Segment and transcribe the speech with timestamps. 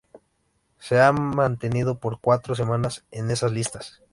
[0.79, 4.01] Se ha mantenido por cuatro semanas en esas listas.